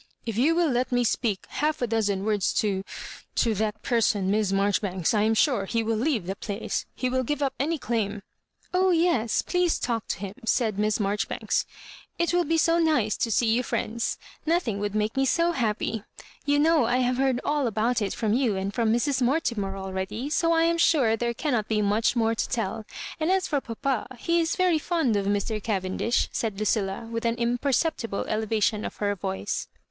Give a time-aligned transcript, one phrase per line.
[0.25, 2.83] If you will let roe speak half a dozen words to—
[3.35, 4.31] to that person.
[4.31, 7.53] Miss Mar joribanks, I am sure he will leave the place; he will give up
[7.59, 8.23] any claim
[8.73, 11.65] ""Oh yes, please talk to liim," said Miss Mar joribanks,
[12.17, 16.03] "it will be so nice to see you frienda Nothing would make me so happy.
[16.47, 20.31] You know I have beard all about it from you and from Mra Mortimer already,
[20.31, 22.85] so I am sure there cannot be much more to tell;
[23.19, 25.61] and as for papa, he is very fond of Mr.
[25.61, 29.67] Cavendish," said Lucilla, with an im perceptible elevation of her voice.